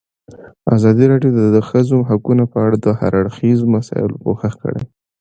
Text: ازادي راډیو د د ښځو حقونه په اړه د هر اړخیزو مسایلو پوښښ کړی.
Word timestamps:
ازادي 0.75 1.05
راډیو 1.11 1.31
د 1.37 1.39
د 1.55 1.57
ښځو 1.69 1.97
حقونه 2.09 2.43
په 2.51 2.57
اړه 2.65 2.77
د 2.85 2.87
هر 2.99 3.11
اړخیزو 3.21 3.65
مسایلو 3.75 4.21
پوښښ 4.23 4.53
کړی. 4.63 4.83